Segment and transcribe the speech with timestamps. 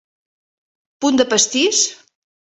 [1.05, 1.83] Punt de pastís?